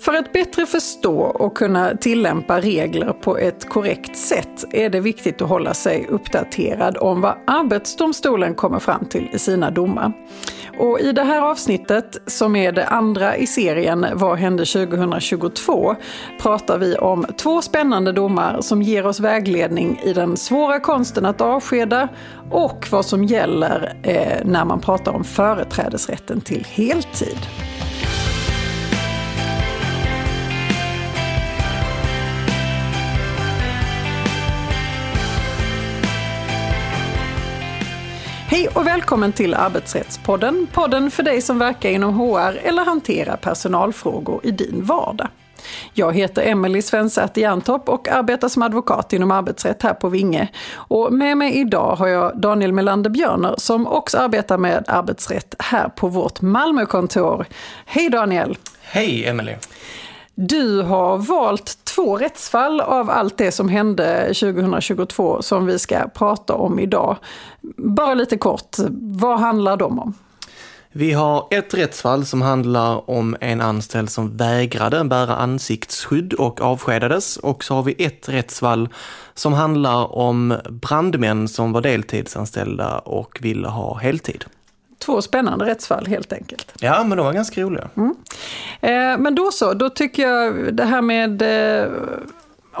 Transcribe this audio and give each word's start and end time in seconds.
För 0.00 0.14
att 0.14 0.32
bättre 0.32 0.66
förstå 0.66 1.20
och 1.20 1.56
kunna 1.56 1.96
tillämpa 1.96 2.60
regler 2.60 3.12
på 3.12 3.38
ett 3.38 3.68
korrekt 3.68 4.16
sätt 4.16 4.64
är 4.72 4.90
det 4.90 5.00
viktigt 5.00 5.42
att 5.42 5.48
hålla 5.48 5.74
sig 5.74 6.06
uppdaterad 6.08 6.96
om 6.96 7.20
vad 7.20 7.34
Arbetsdomstolen 7.46 8.54
kommer 8.54 8.78
fram 8.78 9.04
till 9.04 9.28
i 9.32 9.38
sina 9.38 9.70
domar. 9.70 10.12
Och 10.78 11.00
I 11.00 11.12
det 11.12 11.22
här 11.22 11.42
avsnittet, 11.42 12.22
som 12.26 12.56
är 12.56 12.72
det 12.72 12.86
andra 12.86 13.36
i 13.36 13.46
serien 13.46 14.06
Vad 14.14 14.38
hände 14.38 14.64
2022? 14.64 15.96
pratar 16.42 16.78
vi 16.78 16.96
om 16.96 17.26
två 17.36 17.62
spännande 17.62 18.12
domar 18.12 18.60
som 18.60 18.82
ger 18.82 19.06
oss 19.06 19.20
vägledning 19.20 20.00
i 20.04 20.12
den 20.12 20.36
svåra 20.36 20.80
konsten 20.80 21.26
att 21.26 21.40
avskeda 21.40 22.08
och 22.50 22.86
vad 22.90 23.06
som 23.06 23.24
gäller 23.24 23.96
eh, 24.02 24.44
när 24.44 24.64
man 24.64 24.80
pratar 24.80 25.12
om 25.12 25.24
företrädesrätten 25.24 26.40
till 26.40 26.66
heltid. 26.70 27.38
Hej 38.50 38.68
och 38.68 38.86
välkommen 38.86 39.32
till 39.32 39.54
Arbetsrättspodden. 39.54 40.66
Podden 40.72 41.10
för 41.10 41.22
dig 41.22 41.40
som 41.40 41.58
verkar 41.58 41.90
inom 41.90 42.14
HR 42.14 42.60
eller 42.64 42.84
hanterar 42.84 43.36
personalfrågor 43.36 44.40
i 44.42 44.50
din 44.50 44.84
vardag. 44.84 45.28
Jag 45.94 46.16
heter 46.16 46.42
Emelie 46.42 46.82
Svensäter 46.82 47.40
Jerntorp 47.40 47.88
och 47.88 48.08
arbetar 48.08 48.48
som 48.48 48.62
advokat 48.62 49.12
inom 49.12 49.30
arbetsrätt 49.30 49.82
här 49.82 49.94
på 49.94 50.08
Vinge. 50.08 50.48
Och 50.72 51.12
med 51.12 51.36
mig 51.36 51.60
idag 51.60 51.96
har 51.96 52.08
jag 52.08 52.40
Daniel 52.40 52.72
Melander 52.72 53.10
Björner 53.10 53.54
som 53.58 53.86
också 53.86 54.18
arbetar 54.18 54.58
med 54.58 54.84
arbetsrätt 54.88 55.54
här 55.58 55.88
på 55.88 56.08
vårt 56.08 56.40
Malmökontor. 56.40 57.46
Hej 57.86 58.10
Daniel! 58.10 58.58
Hej 58.82 59.26
Emelie! 59.26 59.58
Du 60.48 60.82
har 60.82 61.18
valt 61.18 61.84
två 61.84 62.16
rättsfall 62.16 62.80
av 62.80 63.10
allt 63.10 63.38
det 63.38 63.52
som 63.52 63.68
hände 63.68 64.24
2022 64.26 65.42
som 65.42 65.66
vi 65.66 65.78
ska 65.78 66.08
prata 66.08 66.54
om 66.54 66.78
idag. 66.78 67.16
Bara 67.76 68.14
lite 68.14 68.36
kort, 68.36 68.76
vad 69.00 69.40
handlar 69.40 69.76
de 69.76 69.98
om? 69.98 70.14
Vi 70.92 71.12
har 71.12 71.46
ett 71.50 71.74
rättsfall 71.74 72.26
som 72.26 72.42
handlar 72.42 73.10
om 73.10 73.36
en 73.40 73.60
anställd 73.60 74.10
som 74.10 74.36
vägrade 74.36 75.04
bära 75.04 75.36
ansiktsskydd 75.36 76.32
och 76.32 76.60
avskedades. 76.60 77.36
Och 77.36 77.64
så 77.64 77.74
har 77.74 77.82
vi 77.82 78.04
ett 78.04 78.28
rättsfall 78.28 78.88
som 79.34 79.52
handlar 79.52 80.16
om 80.16 80.54
brandmän 80.70 81.48
som 81.48 81.72
var 81.72 81.80
deltidsanställda 81.80 82.98
och 82.98 83.38
ville 83.42 83.68
ha 83.68 83.98
heltid. 83.98 84.44
Två 85.04 85.22
spännande 85.22 85.64
rättsfall 85.64 86.06
helt 86.06 86.32
enkelt. 86.32 86.72
Ja, 86.80 87.04
men 87.04 87.18
de 87.18 87.26
var 87.26 87.32
ganska 87.32 87.60
roliga. 87.60 87.88
Mm. 87.96 88.14
Eh, 88.80 89.18
men 89.18 89.34
då 89.34 89.50
så, 89.50 89.74
då 89.74 89.90
tycker 89.90 90.28
jag 90.28 90.74
det 90.74 90.84
här 90.84 91.02
med 91.02 91.42
eh, 91.42 91.90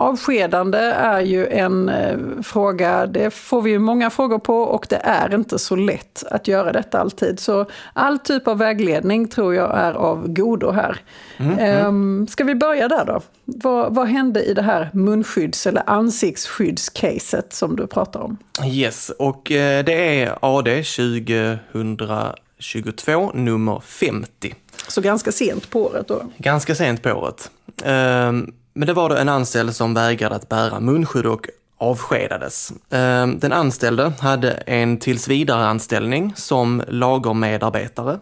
avskedande 0.00 0.78
är 0.78 1.20
ju 1.20 1.46
en 1.46 1.88
eh, 1.88 2.18
fråga, 2.42 3.06
det 3.06 3.30
får 3.30 3.62
vi 3.62 3.70
ju 3.70 3.78
många 3.78 4.10
frågor 4.10 4.38
på 4.38 4.62
och 4.62 4.86
det 4.88 4.96
är 4.96 5.34
inte 5.34 5.58
så 5.58 5.76
lätt 5.76 6.24
att 6.30 6.48
göra 6.48 6.72
detta 6.72 7.00
alltid. 7.00 7.40
Så 7.40 7.66
all 7.92 8.18
typ 8.18 8.48
av 8.48 8.58
vägledning 8.58 9.28
tror 9.28 9.54
jag 9.54 9.78
är 9.78 9.92
av 9.92 10.28
godo 10.28 10.70
här. 10.70 10.96
Mm, 11.36 11.58
mm. 11.58 12.26
Ska 12.26 12.44
vi 12.44 12.54
börja 12.54 12.88
där 12.88 13.04
då? 13.04 13.20
Vad, 13.44 13.94
vad 13.94 14.08
hände 14.08 14.44
i 14.44 14.54
det 14.54 14.62
här 14.62 14.90
munskydds 14.92 15.66
eller 15.66 15.82
ansiktsskyddscaset 15.86 17.52
som 17.52 17.76
du 17.76 17.86
pratar 17.86 18.20
om? 18.20 18.36
Yes, 18.64 19.10
och 19.18 19.52
eh, 19.52 19.84
det 19.84 20.22
är 20.22 20.38
AD 20.40 20.82
2022 20.82 23.30
nummer 23.34 23.80
50. 23.80 24.54
Så 24.88 25.00
ganska 25.00 25.32
sent 25.32 25.70
på 25.70 25.82
året 25.82 26.08
då? 26.08 26.22
Ganska 26.38 26.74
sent 26.74 27.02
på 27.02 27.10
året. 27.10 27.50
Um, 27.84 28.52
men 28.80 28.86
det 28.86 28.92
var 28.92 29.08
då 29.08 29.16
en 29.16 29.28
anställd 29.28 29.76
som 29.76 29.94
vägrade 29.94 30.34
att 30.34 30.48
bära 30.48 30.80
munskydd 30.80 31.26
och 31.26 31.46
avskedades. 31.78 32.72
Ehm, 32.90 33.38
den 33.38 33.52
anställde 33.52 34.12
hade 34.20 34.50
en 34.50 34.96
tillsvidareanställning 34.96 36.32
som 36.36 36.82
lagermedarbetare 36.88 38.18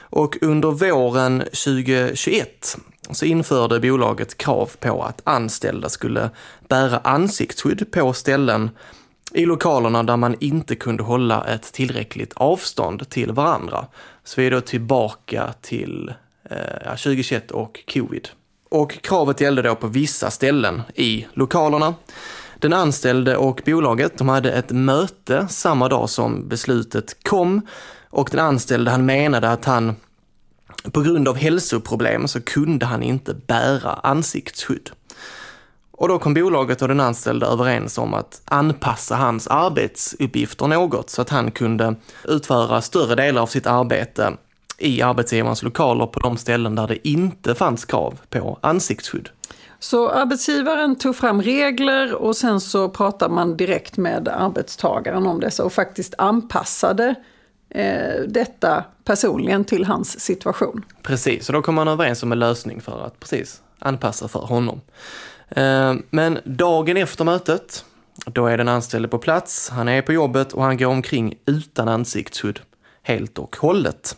och 0.00 0.38
under 0.40 0.70
våren 0.70 1.38
2021 1.38 2.76
så 3.10 3.24
införde 3.24 3.80
bolaget 3.80 4.36
krav 4.36 4.70
på 4.80 5.02
att 5.02 5.20
anställda 5.24 5.88
skulle 5.88 6.30
bära 6.68 6.98
ansiktsskydd 6.98 7.92
på 7.92 8.12
ställen 8.12 8.70
i 9.34 9.46
lokalerna 9.46 10.02
där 10.02 10.16
man 10.16 10.36
inte 10.40 10.74
kunde 10.74 11.02
hålla 11.02 11.44
ett 11.44 11.72
tillräckligt 11.72 12.32
avstånd 12.36 13.08
till 13.08 13.32
varandra. 13.32 13.86
Så 14.24 14.40
vi 14.40 14.46
är 14.46 14.50
då 14.50 14.60
tillbaka 14.60 15.54
till 15.60 16.12
eh, 16.50 16.90
2021 16.90 17.50
och 17.50 17.84
covid. 17.94 18.28
Och 18.68 19.02
kravet 19.02 19.40
gällde 19.40 19.62
då 19.62 19.74
på 19.74 19.86
vissa 19.86 20.30
ställen 20.30 20.82
i 20.94 21.26
lokalerna. 21.34 21.94
Den 22.58 22.72
anställde 22.72 23.36
och 23.36 23.62
bolaget 23.66 24.18
de 24.18 24.28
hade 24.28 24.52
ett 24.52 24.70
möte 24.70 25.48
samma 25.48 25.88
dag 25.88 26.10
som 26.10 26.48
beslutet 26.48 27.24
kom 27.24 27.66
och 28.10 28.28
den 28.30 28.40
anställde 28.40 28.90
han 28.90 29.06
menade 29.06 29.50
att 29.50 29.64
han 29.64 29.96
på 30.92 31.00
grund 31.00 31.28
av 31.28 31.36
hälsoproblem 31.36 32.28
så 32.28 32.40
kunde 32.40 32.86
han 32.86 33.02
inte 33.02 33.34
bära 33.34 33.92
ansiktsskydd. 33.92 34.90
Och 35.90 36.08
då 36.08 36.18
kom 36.18 36.34
bolaget 36.34 36.82
och 36.82 36.88
den 36.88 37.00
anställde 37.00 37.46
överens 37.46 37.98
om 37.98 38.14
att 38.14 38.42
anpassa 38.44 39.16
hans 39.16 39.46
arbetsuppgifter 39.46 40.66
något 40.66 41.10
så 41.10 41.22
att 41.22 41.30
han 41.30 41.50
kunde 41.50 41.94
utföra 42.24 42.80
större 42.80 43.14
delar 43.14 43.42
av 43.42 43.46
sitt 43.46 43.66
arbete 43.66 44.36
i 44.78 45.02
arbetsgivarens 45.02 45.62
lokaler 45.62 46.06
på 46.06 46.20
de 46.20 46.36
ställen 46.36 46.74
där 46.74 46.86
det 46.86 47.08
inte 47.08 47.54
fanns 47.54 47.84
krav 47.84 48.20
på 48.30 48.58
ansiktsskydd. 48.60 49.28
Så 49.78 50.10
arbetsgivaren 50.10 50.96
tog 50.96 51.16
fram 51.16 51.42
regler 51.42 52.14
och 52.14 52.36
sen 52.36 52.60
så 52.60 52.88
pratade 52.88 53.34
man 53.34 53.56
direkt 53.56 53.96
med 53.96 54.28
arbetstagaren 54.28 55.26
om 55.26 55.40
dessa 55.40 55.64
och 55.64 55.72
faktiskt 55.72 56.14
anpassade 56.18 57.14
eh, 57.70 58.22
detta 58.28 58.84
personligen 59.04 59.64
till 59.64 59.84
hans 59.84 60.20
situation. 60.20 60.84
Precis, 61.02 61.48
och 61.48 61.52
då 61.52 61.62
kom 61.62 61.74
man 61.74 61.88
överens 61.88 62.22
om 62.22 62.32
en 62.32 62.38
lösning 62.38 62.80
för 62.80 63.06
att 63.06 63.20
precis 63.20 63.62
anpassa 63.78 64.28
för 64.28 64.40
honom. 64.40 64.80
Eh, 65.48 65.94
men 66.10 66.38
dagen 66.44 66.96
efter 66.96 67.24
mötet, 67.24 67.84
då 68.26 68.46
är 68.46 68.58
den 68.58 68.68
anställde 68.68 69.08
på 69.08 69.18
plats, 69.18 69.70
han 69.70 69.88
är 69.88 70.02
på 70.02 70.12
jobbet 70.12 70.52
och 70.52 70.62
han 70.62 70.76
går 70.76 70.86
omkring 70.86 71.34
utan 71.46 71.88
ansiktsskydd 71.88 72.60
helt 73.02 73.38
och 73.38 73.56
hållet. 73.56 74.16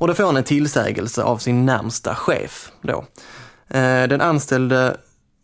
Och 0.00 0.08
då 0.08 0.14
får 0.14 0.24
han 0.24 0.36
en 0.36 0.44
tillsägelse 0.44 1.22
av 1.22 1.38
sin 1.38 1.66
närmsta 1.66 2.14
chef 2.14 2.72
då. 2.82 3.04
Eh, 3.68 4.08
den 4.08 4.20
anställde 4.20 4.96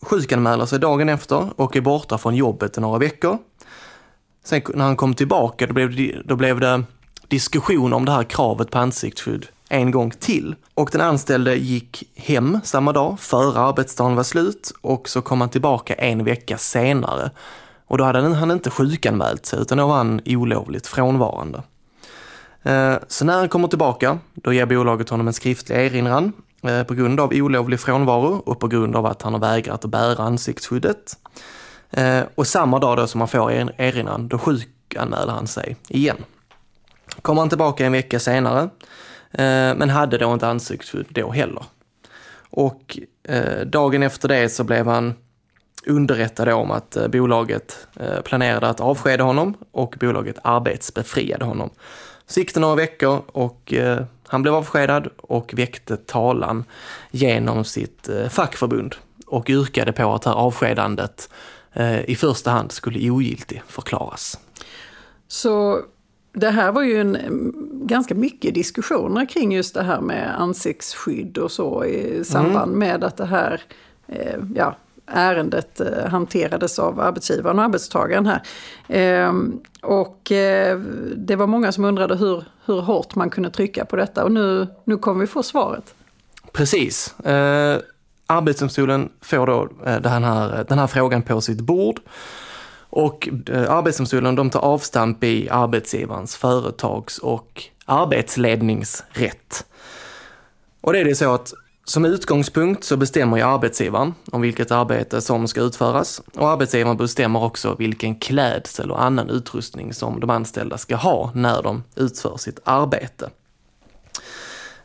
sjukanmäler 0.03 0.67
sig 0.67 0.78
dagen 0.78 1.09
efter 1.09 1.61
och 1.61 1.77
är 1.77 1.81
borta 1.81 2.19
från 2.19 2.34
jobbet 2.34 2.78
i 2.78 2.81
några 2.81 2.99
veckor. 2.99 3.39
Sen 4.45 4.62
när 4.75 4.84
han 4.84 4.97
kom 4.97 5.15
tillbaka 5.15 5.66
då 5.66 5.75
blev, 5.75 5.97
det, 5.97 6.22
då 6.25 6.37
blev 6.37 6.61
det 6.61 6.83
diskussion 7.28 7.93
om 7.93 8.05
det 8.05 8.12
här 8.12 8.25
kravet 8.25 8.71
på 8.71 8.78
ansiktsskydd 8.78 9.47
en 9.69 9.91
gång 9.91 10.11
till. 10.11 10.55
Och 10.75 10.89
den 10.93 11.00
anställde 11.00 11.56
gick 11.56 12.05
hem 12.16 12.61
samma 12.65 12.93
dag, 12.93 13.21
före 13.21 13.61
arbetsdagen 13.61 14.16
var 14.16 14.22
slut 14.22 14.72
och 14.81 15.09
så 15.09 15.22
kom 15.22 15.41
han 15.41 15.50
tillbaka 15.50 15.95
en 15.95 16.25
vecka 16.25 16.59
senare. 16.59 17.31
Och 17.87 17.99
då 17.99 18.05
hade 18.05 18.34
han 18.34 18.50
inte 18.50 18.71
sjukanmält 18.71 19.47
sig 19.47 19.61
utan 19.61 19.78
då 19.78 19.87
var 19.87 19.97
han 19.97 20.21
olovligt 20.27 20.87
frånvarande. 20.87 21.62
Eh, 22.66 22.97
så 23.09 23.25
när 23.25 23.38
han 23.38 23.49
kommer 23.49 23.69
tillbaka, 23.69 24.19
då 24.34 24.53
ger 24.53 24.66
bolaget 24.66 25.09
honom 25.09 25.27
en 25.27 25.32
skriftlig 25.32 25.77
erinran 25.77 26.32
eh, 26.62 26.82
på 26.82 26.94
grund 26.94 27.21
av 27.21 27.32
olovlig 27.32 27.81
frånvaro 27.81 28.43
och 28.47 28.60
på 28.60 28.69
grund 28.69 28.97
av 28.97 29.06
att 29.06 29.22
han 29.22 29.32
har 29.32 29.41
vägrat 29.41 29.84
att 29.84 29.91
bära 29.91 30.22
ansiktsskyddet. 30.22 31.16
Eh, 31.91 32.22
och 32.34 32.47
samma 32.47 32.78
dag 32.78 32.97
då 32.97 33.06
som 33.06 33.21
han 33.21 33.28
får 33.28 33.53
erinran, 33.53 34.28
då 34.28 34.38
sjukanmäler 34.38 35.32
han 35.32 35.47
sig 35.47 35.77
igen. 35.88 36.16
Kommer 37.22 37.43
han 37.43 37.49
tillbaka 37.49 37.87
en 37.87 37.93
vecka 37.93 38.21
senare, 38.21 38.69
men 39.77 39.91
hade 39.91 40.19
då 40.19 40.33
inte 40.33 40.48
ansiktsskydd 40.48 41.06
då 41.09 41.31
heller. 41.31 41.65
Och 42.50 42.98
dagen 43.66 44.03
efter 44.03 44.28
det 44.28 44.48
så 44.48 44.65
blev 44.65 44.86
han 44.86 45.15
underrättad 45.86 46.48
om 46.48 46.71
att 46.71 46.97
bolaget 47.10 47.89
planerade 48.24 48.68
att 48.68 48.80
avskeda 48.80 49.24
honom 49.24 49.54
och 49.71 49.97
bolaget 50.01 50.39
arbetsbefriade 50.42 51.45
honom. 51.45 51.71
Så 52.27 52.41
gick 52.41 52.55
det 52.55 52.61
några 52.61 52.75
veckor 52.75 53.23
och 53.27 53.73
eh, 53.73 54.03
han 54.27 54.43
blev 54.43 54.55
avskedad 54.55 55.09
och 55.17 55.55
väckte 55.57 55.97
talan 55.97 56.65
genom 57.11 57.65
sitt 57.65 58.09
eh, 58.09 58.28
fackförbund 58.28 58.95
och 59.27 59.51
yrkade 59.51 59.93
på 59.93 60.15
att 60.15 60.23
det 60.23 60.31
här 60.31 60.37
avskedandet 60.37 61.31
eh, 61.73 62.11
i 62.11 62.17
första 62.17 62.51
hand 62.51 62.73
skulle 62.73 63.11
ogiltig 63.11 63.63
förklaras. 63.67 64.39
Så 65.28 65.81
det 66.33 66.51
här 66.51 66.73
var 66.73 66.83
ju 66.83 67.01
en, 67.01 67.19
ganska 67.87 68.15
mycket 68.15 68.55
diskussioner 68.55 69.27
kring 69.27 69.53
just 69.53 69.75
det 69.75 69.83
här 69.83 70.01
med 70.01 70.41
ansiktsskydd 70.41 71.39
och 71.39 71.51
så 71.53 71.84
i 71.84 72.25
samband 72.25 72.73
mm. 72.73 72.78
med 72.78 73.05
att 73.05 73.17
det 73.17 73.27
här 73.27 73.63
eh, 74.07 74.39
ja, 74.55 74.77
ärendet 75.06 75.80
eh, 75.80 76.08
hanterades 76.08 76.78
av 76.78 77.00
arbetsgivaren 77.00 77.58
och 77.58 77.64
arbetstagaren 77.64 78.26
här. 78.26 78.42
Ehm, 78.88 79.60
och 79.82 80.32
eh, 80.32 80.78
det 81.16 81.36
var 81.36 81.47
många 81.47 81.72
som 81.72 81.84
undrade 81.84 82.16
hur, 82.16 82.44
hur 82.64 82.80
hårt 82.80 83.14
man 83.14 83.30
kunde 83.30 83.50
trycka 83.50 83.84
på 83.84 83.97
detta 83.97 84.24
och 84.24 84.32
nu, 84.32 84.66
nu 84.84 84.97
kommer 84.97 85.20
vi 85.20 85.26
få 85.26 85.42
svaret. 85.42 85.94
Precis. 86.53 87.20
Eh, 87.20 87.78
Arbetsdomstolen 88.26 89.08
får 89.20 89.47
då 89.47 89.68
eh, 89.86 90.00
den, 90.00 90.24
här, 90.24 90.64
den 90.68 90.78
här 90.78 90.86
frågan 90.86 91.22
på 91.22 91.41
sitt 91.41 91.60
bord 91.60 92.00
och 92.91 93.28
eh, 93.47 93.70
Arbetsdomstolen 93.70 94.34
de 94.34 94.50
tar 94.50 94.60
avstamp 94.60 95.24
i 95.24 95.48
arbetsgivarens 95.50 96.36
företags 96.36 97.18
och 97.18 97.64
arbetsledningsrätt. 97.84 99.66
Och 100.80 100.92
det 100.92 100.98
är 100.98 101.04
det 101.04 101.14
så 101.14 101.34
att 101.34 101.53
som 101.88 102.04
utgångspunkt 102.04 102.84
så 102.84 102.97
bestämmer 102.97 103.36
ju 103.36 103.42
arbetsgivaren 103.42 104.15
om 104.33 104.41
vilket 104.41 104.71
arbete 104.71 105.21
som 105.21 105.48
ska 105.48 105.60
utföras 105.60 106.22
och 106.34 106.48
arbetsgivaren 106.48 106.97
bestämmer 106.97 107.42
också 107.42 107.77
vilken 107.78 108.15
klädsel 108.15 108.91
och 108.91 109.03
annan 109.03 109.30
utrustning 109.30 109.94
som 109.94 110.21
de 110.21 110.30
anställda 110.30 110.78
ska 110.78 110.97
ha 110.97 111.30
när 111.34 111.62
de 111.62 111.83
utför 111.97 112.36
sitt 112.36 112.59
arbete. 112.65 113.30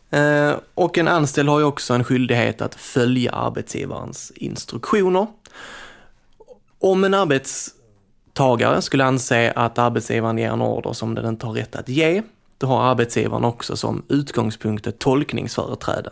Eh, 0.09 0.53
och 0.73 0.97
en 0.97 1.07
anställd 1.07 1.49
har 1.49 1.59
ju 1.59 1.65
också 1.65 1.93
en 1.93 2.03
skyldighet 2.03 2.61
att 2.61 2.75
följa 2.75 3.31
arbetsgivarens 3.31 4.31
instruktioner. 4.35 5.27
Om 6.79 7.03
en 7.03 7.13
arbetstagare 7.13 8.81
skulle 8.81 9.05
anse 9.05 9.51
att 9.51 9.77
arbetsgivaren 9.77 10.37
ger 10.37 10.51
en 10.51 10.61
order 10.61 10.93
som 10.93 11.15
den 11.15 11.25
inte 11.25 11.45
har 11.45 11.53
rätt 11.53 11.75
att 11.75 11.89
ge, 11.89 12.21
då 12.57 12.67
har 12.67 12.83
arbetsgivaren 12.83 13.45
också 13.45 13.75
som 13.75 14.03
utgångspunkt 14.07 14.87
ett 14.87 14.99
tolkningsföreträde. 14.99 16.11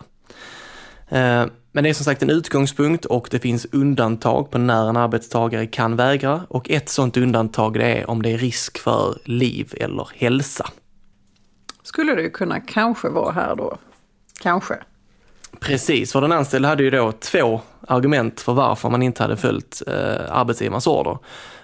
Eh, 1.09 1.45
men 1.71 1.83
det 1.83 1.89
är 1.89 1.93
som 1.93 2.05
sagt 2.05 2.23
en 2.23 2.29
utgångspunkt 2.29 3.05
och 3.05 3.27
det 3.31 3.39
finns 3.39 3.67
undantag 3.71 4.51
på 4.51 4.57
när 4.57 4.89
en 4.89 4.97
arbetstagare 4.97 5.67
kan 5.67 5.95
vägra 5.95 6.41
och 6.47 6.69
ett 6.69 6.89
sådant 6.89 7.17
undantag 7.17 7.73
det 7.73 7.85
är 7.85 8.09
om 8.09 8.21
det 8.21 8.31
är 8.31 8.37
risk 8.37 8.77
för 8.77 9.17
liv 9.23 9.73
eller 9.77 10.09
hälsa. 10.13 10.69
Skulle 11.83 12.15
det 12.15 12.29
kunna 12.29 12.59
kanske 12.59 13.09
vara 13.09 13.31
här 13.31 13.55
då? 13.55 13.77
Kanske. 14.41 14.75
Precis, 15.59 16.11
för 16.11 16.21
den 16.21 16.31
anställde 16.31 16.67
hade 16.67 16.83
ju 16.83 16.89
då 16.89 17.11
två 17.11 17.61
argument 17.87 18.41
för 18.41 18.53
varför 18.53 18.89
man 18.89 19.03
inte 19.03 19.23
hade 19.23 19.37
följt 19.37 19.81
eh, 19.87 19.93
arbetsgivarens 20.37 20.87
order. 20.87 21.17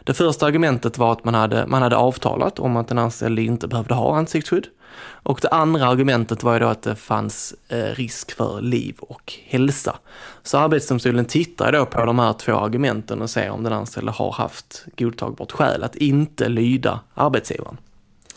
Det 0.03 0.13
första 0.13 0.45
argumentet 0.45 0.97
var 0.97 1.11
att 1.11 1.23
man 1.23 1.33
hade, 1.33 1.67
man 1.67 1.81
hade 1.81 1.95
avtalat 1.95 2.59
om 2.59 2.77
att 2.77 2.87
den 2.87 2.97
anställde 2.97 3.41
inte 3.41 3.67
behövde 3.67 3.93
ha 3.93 4.17
ansiktsskydd. 4.17 4.67
Och 4.97 5.39
det 5.41 5.49
andra 5.49 5.87
argumentet 5.87 6.43
var 6.43 6.53
ju 6.53 6.59
då 6.59 6.65
att 6.65 6.81
det 6.81 6.95
fanns 6.95 7.55
eh, 7.67 7.77
risk 7.77 8.31
för 8.31 8.61
liv 8.61 8.95
och 8.99 9.33
hälsa. 9.45 9.95
Så 10.43 10.57
Arbetsdomstolen 10.57 11.25
tittar 11.25 11.71
då 11.71 11.85
på 11.85 12.05
de 12.05 12.19
här 12.19 12.33
två 12.33 12.53
argumenten 12.53 13.21
och 13.21 13.29
ser 13.29 13.49
om 13.49 13.63
den 13.63 13.73
anställde 13.73 14.11
har 14.11 14.31
haft 14.31 14.85
godtagbart 14.97 15.51
skäl 15.51 15.83
att 15.83 15.95
inte 15.95 16.49
lyda 16.49 16.99
arbetsgivaren. 17.13 17.77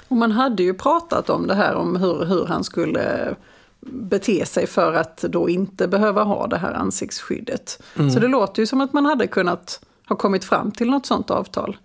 Och 0.09 0.17
man 0.17 0.33
hade 0.33 0.63
ju 0.63 0.75
pratat 0.75 1.31
om 1.31 1.47
det 1.47 1.55
här 1.55 1.75
om 1.75 1.97
hur, 1.97 2.25
hur 2.25 2.47
han 2.47 2.65
skulle 2.65 3.35
bete 3.81 4.47
sig 4.47 4.67
för 4.67 4.95
att 4.95 5.17
då 5.17 5.49
inte 5.49 5.89
behöva 5.89 6.23
ha 6.23 6.47
det 6.47 6.59
här 6.59 6.73
ansiktsskyddet. 6.73 7.83
Mm. 7.97 8.11
Så 8.11 8.21
det 8.21 8.29
låter 8.29 8.63
ju 8.63 8.67
som 8.67 8.81
att 8.81 8.93
man 8.93 9.07
hade 9.07 9.27
kunnat 9.27 9.81
ha 10.09 10.17
kommit 10.17 10.45
fram 10.45 10.73
till 10.73 10.91
något 10.91 11.07
sådant 11.07 11.31
avtal. 11.31 11.77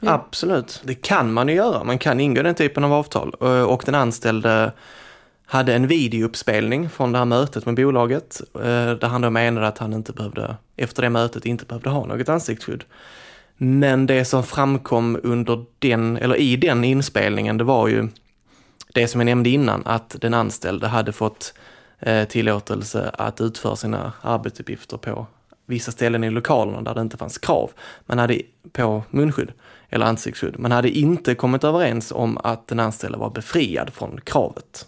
Ja. 0.00 0.12
Absolut, 0.12 0.80
det 0.84 0.94
kan 0.94 1.32
man 1.32 1.48
ju 1.48 1.54
göra. 1.54 1.84
Man 1.84 1.98
kan 1.98 2.20
ingå 2.20 2.42
den 2.42 2.54
typen 2.54 2.84
av 2.84 2.92
avtal. 2.92 3.34
Eh, 3.40 3.62
och 3.62 3.82
den 3.86 3.94
anställde 3.94 4.72
hade 5.46 5.74
en 5.74 5.86
videouppspelning 5.86 6.90
från 6.90 7.12
det 7.12 7.18
här 7.18 7.24
mötet 7.24 7.66
med 7.66 7.74
bolaget 7.74 8.40
eh, 8.54 8.90
där 8.90 9.06
han 9.06 9.20
då 9.20 9.30
menade 9.30 9.66
att 9.66 9.78
han 9.78 9.92
inte 9.92 10.12
behövde, 10.12 10.56
efter 10.76 11.02
det 11.02 11.10
mötet 11.10 11.46
inte 11.46 11.64
behövde 11.64 11.90
ha 11.90 12.06
något 12.06 12.28
ansiktsskydd. 12.28 12.84
Men 13.56 14.06
det 14.06 14.24
som 14.24 14.42
framkom 14.42 15.20
under 15.22 15.64
den, 15.78 16.16
eller 16.16 16.36
i 16.36 16.56
den 16.56 16.84
inspelningen, 16.84 17.58
det 17.58 17.64
var 17.64 17.88
ju 17.88 18.08
det 18.94 19.08
som 19.08 19.20
jag 19.20 19.26
nämnde 19.26 19.50
innan, 19.50 19.82
att 19.86 20.16
den 20.20 20.34
anställde 20.34 20.86
hade 20.86 21.12
fått 21.12 21.54
eh, 22.00 22.24
tillåtelse 22.24 23.10
att 23.18 23.40
utföra 23.40 23.76
sina 23.76 24.12
arbetsuppgifter 24.20 24.96
på 24.96 25.26
vissa 25.66 25.92
ställen 25.92 26.24
i 26.24 26.30
lokalerna 26.30 26.82
där 26.82 26.94
det 26.94 27.00
inte 27.00 27.16
fanns 27.16 27.38
krav. 27.38 27.70
Man 28.06 28.18
hade 28.18 28.42
på 28.72 29.02
munskydd 29.10 29.52
eller 29.94 30.06
ansiktsskydd. 30.06 30.58
Man 30.58 30.72
hade 30.72 30.90
inte 30.90 31.34
kommit 31.34 31.64
överens 31.64 32.12
om 32.12 32.38
att 32.38 32.68
den 32.68 32.80
anställde 32.80 33.18
var 33.18 33.30
befriad 33.30 33.94
från 33.94 34.20
kravet. 34.24 34.86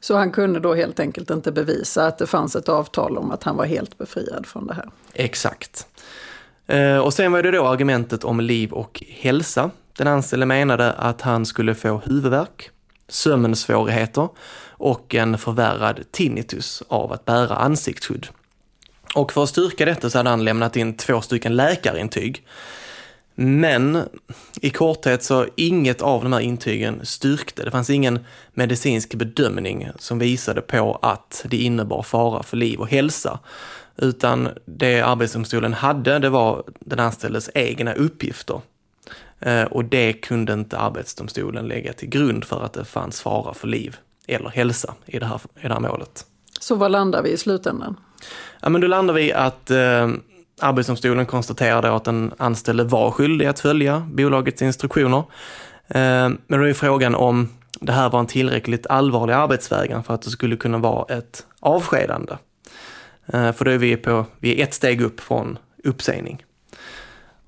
Så 0.00 0.16
han 0.16 0.30
kunde 0.30 0.60
då 0.60 0.74
helt 0.74 1.00
enkelt 1.00 1.30
inte 1.30 1.52
bevisa 1.52 2.06
att 2.06 2.18
det 2.18 2.26
fanns 2.26 2.56
ett 2.56 2.68
avtal 2.68 3.18
om 3.18 3.30
att 3.30 3.42
han 3.42 3.56
var 3.56 3.64
helt 3.64 3.98
befriad 3.98 4.46
från 4.46 4.66
det 4.66 4.74
här? 4.74 4.90
Exakt. 5.14 5.86
Eh, 6.66 6.96
och 6.96 7.14
sen 7.14 7.32
var 7.32 7.42
det 7.42 7.50
då 7.50 7.66
argumentet 7.66 8.24
om 8.24 8.40
liv 8.40 8.72
och 8.72 9.02
hälsa. 9.08 9.70
Den 9.96 10.06
anställde 10.06 10.46
menade 10.46 10.92
att 10.92 11.20
han 11.20 11.46
skulle 11.46 11.74
få 11.74 12.00
huvudvärk, 12.04 12.70
sömnsvårigheter 13.08 14.28
och 14.66 15.14
en 15.14 15.38
förvärrad 15.38 16.00
tinnitus 16.10 16.82
av 16.88 17.12
att 17.12 17.24
bära 17.24 17.56
ansiktsskydd. 17.56 18.26
Och 19.14 19.32
för 19.32 19.42
att 19.42 19.48
styrka 19.48 19.84
detta 19.84 20.10
så 20.10 20.18
hade 20.18 20.30
han 20.30 20.44
lämnat 20.44 20.76
in 20.76 20.96
två 20.96 21.20
stycken 21.20 21.56
läkarintyg. 21.56 22.46
Men 23.34 24.02
i 24.60 24.70
korthet 24.70 25.22
så 25.22 25.46
inget 25.56 26.02
av 26.02 26.22
de 26.22 26.32
här 26.32 26.40
intygen 26.40 27.00
styrkte. 27.02 27.64
Det 27.64 27.70
fanns 27.70 27.90
ingen 27.90 28.18
medicinsk 28.54 29.14
bedömning 29.14 29.88
som 29.98 30.18
visade 30.18 30.60
på 30.60 30.98
att 31.02 31.44
det 31.48 31.56
innebar 31.56 32.02
fara 32.02 32.42
för 32.42 32.56
liv 32.56 32.80
och 32.80 32.88
hälsa. 32.88 33.38
Utan 33.96 34.48
det 34.64 35.00
Arbetsdomstolen 35.00 35.72
hade, 35.72 36.18
det 36.18 36.28
var 36.28 36.62
den 36.80 36.98
anställdes 36.98 37.50
egna 37.54 37.92
uppgifter. 37.92 38.60
Eh, 39.40 39.62
och 39.62 39.84
det 39.84 40.12
kunde 40.12 40.52
inte 40.52 40.78
Arbetsdomstolen 40.78 41.68
lägga 41.68 41.92
till 41.92 42.08
grund 42.08 42.44
för 42.44 42.64
att 42.64 42.72
det 42.72 42.84
fanns 42.84 43.20
fara 43.20 43.54
för 43.54 43.68
liv 43.68 43.96
eller 44.26 44.48
hälsa 44.48 44.94
i 45.06 45.18
det 45.18 45.26
här, 45.26 45.40
i 45.60 45.68
det 45.68 45.74
här 45.74 45.80
målet. 45.80 46.26
Så 46.60 46.74
vad 46.74 46.90
landar 46.90 47.22
vi 47.22 47.30
i 47.30 47.36
slutändan? 47.36 47.96
Ja, 48.60 48.68
men 48.68 48.80
då 48.80 48.86
landar 48.86 49.14
vi 49.14 49.32
att 49.32 49.70
eh, 49.70 50.08
Arbetsdomstolen 50.62 51.26
konstaterade 51.26 51.94
att 51.94 52.04
den 52.04 52.32
anställde 52.38 52.84
var 52.84 53.10
skyldig 53.10 53.46
att 53.46 53.60
följa 53.60 54.08
bolagets 54.12 54.62
instruktioner. 54.62 55.18
Eh, 55.88 56.28
men 56.46 56.60
då 56.60 56.62
är 56.68 56.72
frågan 56.74 57.14
om 57.14 57.48
det 57.80 57.92
här 57.92 58.10
var 58.10 58.20
en 58.20 58.26
tillräckligt 58.26 58.86
allvarlig 58.86 59.34
arbetsvägran 59.34 60.04
för 60.04 60.14
att 60.14 60.22
det 60.22 60.30
skulle 60.30 60.56
kunna 60.56 60.78
vara 60.78 61.14
ett 61.14 61.46
avskedande. 61.60 62.32
Eh, 63.26 63.52
för 63.52 63.64
då 63.64 63.70
är 63.70 63.78
vi, 63.78 63.96
på, 63.96 64.26
vi 64.38 64.60
är 64.60 64.64
ett 64.64 64.74
steg 64.74 65.00
upp 65.00 65.20
från 65.20 65.58
uppsägning. 65.84 66.44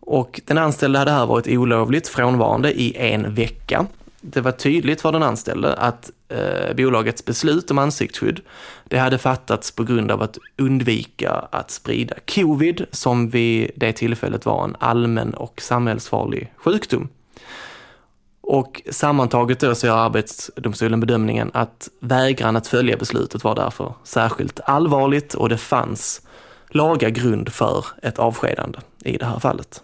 Och 0.01 0.41
den 0.45 0.59
anställde 0.59 0.99
hade 0.99 1.11
här 1.11 1.27
varit 1.27 1.47
olovligt 1.49 2.09
frånvarande 2.09 2.73
i 2.81 2.97
en 3.13 3.35
vecka. 3.35 3.87
Det 4.27 4.41
var 4.41 4.53
tydligt 4.53 5.01
för 5.01 5.13
den 5.13 5.23
anställde 5.23 5.75
att 5.75 6.11
eh, 6.29 6.77
bolagets 6.77 7.25
beslut 7.25 7.71
om 7.71 7.79
ansiktsskydd, 7.79 8.41
det 8.85 8.99
hade 8.99 9.19
fattats 9.19 9.71
på 9.71 9.85
grund 9.85 10.11
av 10.11 10.23
att 10.23 10.39
undvika 10.59 11.31
att 11.31 11.71
sprida 11.71 12.15
covid, 12.35 12.87
som 12.91 13.31
vid 13.31 13.71
det 13.77 13.93
tillfället 13.93 14.47
var 14.47 14.65
en 14.65 14.77
allmän 14.79 15.35
och 15.35 15.61
samhällsfarlig 15.61 16.53
sjukdom. 16.57 17.09
Och 18.41 18.83
sammantaget 18.91 19.61
då 19.61 19.75
så 19.75 19.87
gör 19.87 19.97
Arbetsdomstolen 19.97 21.01
bedömningen 21.01 21.51
att 21.55 21.89
vägran 22.01 22.57
att 22.57 22.67
följa 22.67 22.97
beslutet 22.97 23.45
var 23.45 23.55
därför 23.55 23.95
särskilt 24.05 24.61
allvarligt 24.65 25.35
och 25.35 25.49
det 25.49 25.59
fanns 25.59 26.23
laga 26.69 27.11
grund 27.11 27.53
för 27.53 27.87
ett 28.03 28.19
avskedande 28.19 28.79
i 29.05 29.17
det 29.17 29.25
här 29.25 29.39
fallet. 29.39 29.83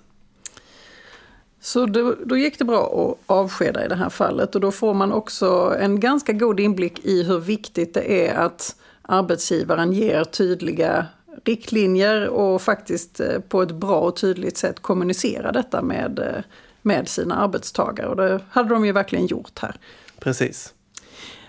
Så 1.61 1.87
då, 1.87 2.15
då, 2.25 2.37
gick 2.37 2.59
det 2.59 2.65
bra 2.65 2.85
att 2.87 3.31
avskeda 3.31 3.85
i 3.85 3.89
det 3.89 3.95
här 3.95 4.09
fallet 4.09 4.55
och 4.55 4.61
då 4.61 4.73
får 4.73 4.95
man 4.95 5.13
också 5.13 5.77
en 5.81 6.01
ganska 6.01 6.33
god 6.33 6.61
inblick 6.61 7.05
i 7.05 7.23
hur 7.23 7.39
viktigt 7.39 7.95
det 7.95 8.29
är 8.29 8.35
att 8.35 8.77
arbetsgivaren 9.03 9.93
ger 9.93 10.25
tydliga 10.25 11.07
riktlinjer 11.45 12.29
och 12.29 12.63
faktiskt 12.63 13.21
eh, 13.21 13.41
på 13.49 13.63
ett 13.63 13.71
bra 13.71 14.01
och 14.01 14.17
tydligt 14.17 14.57
sätt 14.57 14.83
kommunicerar 14.83 15.53
detta 15.53 15.83
med, 15.83 16.19
eh, 16.19 16.43
med 16.83 17.09
sina 17.09 17.35
arbetstagare. 17.35 18.09
Och 18.09 18.17
det 18.17 18.41
hade 18.51 18.69
de 18.69 18.87
ju 18.87 18.93
verkligen 18.93 19.27
gjort 19.27 19.59
här. 19.59 19.77
Precis. 20.19 20.75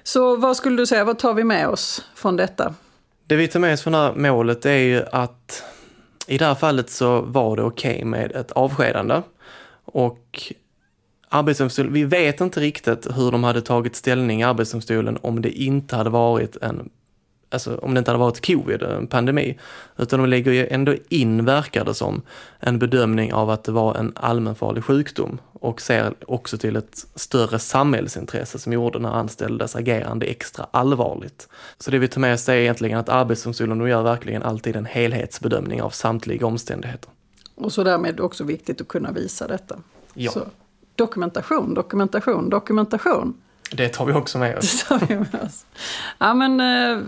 Så 0.03 0.35
vad 0.35 0.57
skulle 0.57 0.77
du 0.77 0.85
säga, 0.85 1.03
vad 1.03 1.19
tar 1.19 1.33
vi 1.33 1.43
med 1.43 1.67
oss 1.67 2.05
från 2.15 2.37
detta? 2.37 2.73
Det 3.27 3.35
vi 3.35 3.47
tar 3.47 3.59
med 3.59 3.73
oss 3.73 3.81
från 3.81 3.93
det 3.93 3.99
här 3.99 4.13
målet 4.15 4.65
är 4.65 4.77
ju 4.77 5.03
att 5.11 5.63
i 6.27 6.37
det 6.37 6.45
här 6.45 6.55
fallet 6.55 6.89
så 6.89 7.21
var 7.21 7.55
det 7.55 7.63
okej 7.63 7.91
okay 7.91 8.05
med 8.05 8.31
ett 8.31 8.51
avskedande. 8.51 9.21
Och 9.85 10.53
Arbetsdomstolen, 11.29 11.93
vi 11.93 12.03
vet 12.03 12.41
inte 12.41 12.59
riktigt 12.59 13.07
hur 13.17 13.31
de 13.31 13.43
hade 13.43 13.61
tagit 13.61 13.95
ställning 13.95 14.41
i 14.41 14.43
Arbetsdomstolen 14.43 15.17
om 15.21 15.41
det 15.41 15.49
inte 15.49 15.95
hade 15.95 16.09
varit 16.09 16.57
en 16.61 16.89
Alltså 17.53 17.75
om 17.75 17.93
det 17.93 17.97
inte 17.97 18.11
hade 18.11 18.19
varit 18.19 18.45
covid, 18.45 18.83
en 18.83 19.07
pandemi. 19.07 19.59
Utan 19.97 20.19
de 20.19 20.29
lägger 20.29 20.51
ju 20.51 20.67
ändå 20.67 20.95
in, 21.09 21.45
verkar 21.45 21.85
det 21.85 21.93
som, 21.93 22.21
en 22.59 22.79
bedömning 22.79 23.33
av 23.33 23.49
att 23.49 23.63
det 23.63 23.71
var 23.71 23.95
en 23.95 24.11
allmänfarlig 24.15 24.83
sjukdom 24.83 25.39
och 25.53 25.81
ser 25.81 26.13
också 26.27 26.57
till 26.57 26.75
ett 26.75 27.05
större 27.15 27.59
samhällsintresse 27.59 28.59
som 28.59 28.73
gjorde 28.73 28.99
den 28.99 29.05
här 29.05 29.13
anställdas 29.13 29.75
agerande 29.75 30.25
extra 30.25 30.67
allvarligt. 30.71 31.47
Så 31.77 31.91
det 31.91 31.99
vi 31.99 32.07
tar 32.07 32.21
med 32.21 32.33
oss 32.33 32.49
är 32.49 32.53
egentligen 32.53 32.97
att 32.97 33.09
Arbetsdomstolen 33.09 33.87
gör 33.87 34.03
verkligen 34.03 34.43
alltid 34.43 34.75
en 34.75 34.85
helhetsbedömning 34.85 35.81
av 35.81 35.89
samtliga 35.89 36.45
omständigheter. 36.45 37.09
Och 37.61 37.73
så 37.73 37.83
därmed 37.83 38.19
också 38.19 38.43
viktigt 38.43 38.81
att 38.81 38.87
kunna 38.87 39.11
visa 39.11 39.47
detta. 39.47 39.79
Ja. 40.13 40.31
Så, 40.31 40.45
dokumentation, 40.95 41.73
dokumentation, 41.73 42.49
dokumentation. 42.49 43.33
Det 43.71 43.89
tar 43.89 44.05
vi 44.05 44.13
också 44.13 44.37
med 44.37 44.57
oss. 44.57 44.83
Det 44.89 44.99
tar 44.99 45.07
vi 45.07 45.15
med 45.15 45.43
oss. 45.45 45.65
Ja, 46.17 46.33
men, 46.33 46.59
äh, 46.59 47.01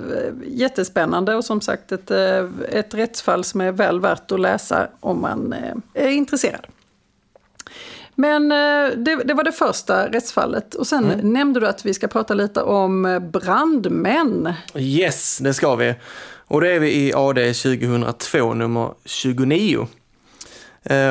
jättespännande 0.47 1.35
och 1.35 1.45
som 1.45 1.61
sagt 1.61 1.91
ett, 1.91 2.11
äh, 2.11 2.45
ett 2.69 2.93
rättsfall 2.93 3.43
som 3.43 3.61
är 3.61 3.71
väl 3.71 3.99
värt 3.99 4.31
att 4.31 4.39
läsa 4.39 4.87
om 4.99 5.21
man 5.21 5.53
äh, 5.53 6.03
är 6.03 6.09
intresserad. 6.09 6.67
Men 8.15 8.49
det, 8.49 9.23
det, 9.25 9.33
var 9.33 9.43
det 9.43 9.51
första 9.51 10.07
rättsfallet. 10.07 10.75
Och 10.75 10.87
sen 10.87 11.11
mm. 11.11 11.33
nämnde 11.33 11.59
du 11.59 11.67
att 11.67 11.85
vi 11.85 11.93
ska 11.93 12.07
prata 12.07 12.33
lite 12.33 12.61
om 12.61 13.21
brandmän. 13.33 14.53
Yes, 14.75 15.37
det 15.37 15.53
ska 15.53 15.75
vi. 15.75 15.95
Och 16.47 16.61
då 16.61 16.67
är 16.67 16.79
vi 16.79 17.07
i 17.07 17.13
AD 17.13 17.53
2002 17.53 18.53
nummer 18.53 18.93
29. 19.05 19.87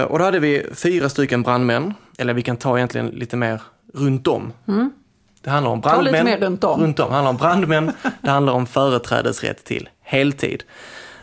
Och 0.09 0.19
då 0.19 0.25
hade 0.25 0.39
vi 0.39 0.67
fyra 0.75 1.09
stycken 1.09 1.43
brandmän, 1.43 1.95
eller 2.19 2.35
vi 2.35 2.43
kan 2.43 2.57
ta 2.57 2.77
egentligen 2.79 3.07
lite 3.07 3.37
mer 3.37 3.63
runt 3.95 4.27
om. 4.27 4.53
Mm. 4.69 4.93
Det 5.43 5.51
handlar 5.51 5.71
om 5.71 5.81
brandmän. 5.81 6.05
Ta 6.05 6.11
lite 6.11 6.25
mer 6.25 6.39
runt 6.39 6.65
om. 6.65 6.81
Runt 6.81 7.01
om. 7.01 7.09
Det 7.09 7.15
handlar 7.15 7.31
om 7.31 7.37
brandmän. 7.37 7.93
det 8.21 8.31
handlar 8.31 8.53
om 8.53 8.67
företrädesrätt 8.67 9.65
till 9.65 9.89
heltid. 10.03 10.63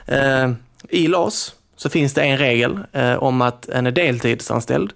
Eh, 0.05 0.51
I 0.89 1.07
LAS 1.07 1.55
så 1.75 1.89
finns 1.89 2.13
det 2.13 2.21
en 2.21 2.37
regel 2.37 2.79
eh, 2.91 3.23
om 3.23 3.41
att 3.41 3.69
en 3.69 3.93
deltidsanställd 3.93 4.93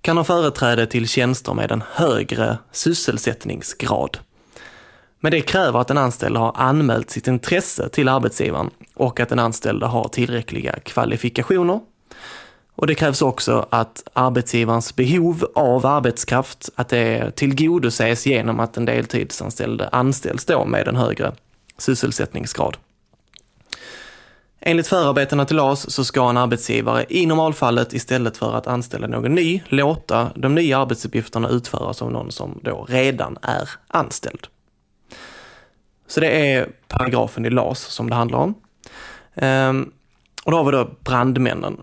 kan 0.00 0.16
ha 0.16 0.24
företräde 0.24 0.86
till 0.86 1.08
tjänster 1.08 1.54
med 1.54 1.72
en 1.72 1.82
högre 1.92 2.58
sysselsättningsgrad. 2.72 4.18
Men 5.20 5.32
det 5.32 5.40
kräver 5.40 5.80
att 5.80 5.88
den 5.88 5.98
anställde 5.98 6.38
har 6.38 6.52
anmält 6.56 7.10
sitt 7.10 7.28
intresse 7.28 7.88
till 7.88 8.08
arbetsgivaren 8.08 8.70
och 8.94 9.20
att 9.20 9.28
den 9.28 9.38
anställde 9.38 9.86
har 9.86 10.08
tillräckliga 10.08 10.72
kvalifikationer 10.72 11.80
och 12.76 12.86
det 12.86 12.94
krävs 12.94 13.22
också 13.22 13.66
att 13.70 14.02
arbetsgivarens 14.12 14.96
behov 14.96 15.46
av 15.54 15.86
arbetskraft, 15.86 16.68
att 16.74 16.88
det 16.88 17.36
tillgodoses 17.36 18.26
genom 18.26 18.60
att 18.60 18.76
en 18.76 18.84
deltidsanställd 18.84 19.82
anställs 19.92 20.44
då 20.44 20.64
med 20.64 20.88
en 20.88 20.96
högre 20.96 21.32
sysselsättningsgrad. 21.78 22.76
Enligt 24.60 24.86
förarbetena 24.86 25.44
till 25.44 25.56
LAS 25.56 25.90
så 25.90 26.04
ska 26.04 26.30
en 26.30 26.36
arbetsgivare 26.36 27.06
i 27.08 27.26
normalfallet 27.26 27.92
istället 27.92 28.36
för 28.36 28.54
att 28.54 28.66
anställa 28.66 29.06
någon 29.06 29.34
ny 29.34 29.62
låta 29.68 30.30
de 30.34 30.54
nya 30.54 30.78
arbetsuppgifterna 30.78 31.48
utföras 31.48 32.02
av 32.02 32.12
någon 32.12 32.32
som 32.32 32.60
då 32.62 32.86
redan 32.88 33.38
är 33.42 33.70
anställd. 33.88 34.46
Så 36.06 36.20
det 36.20 36.52
är 36.52 36.68
paragrafen 36.88 37.46
i 37.46 37.50
LAS 37.50 37.80
som 37.80 38.10
det 38.10 38.16
handlar 38.16 38.38
om. 38.38 38.54
Ehm, 39.34 39.92
och 40.44 40.50
då 40.50 40.56
har 40.56 40.64
vi 40.64 40.72
då 40.72 40.90
brandmännen 41.04 41.76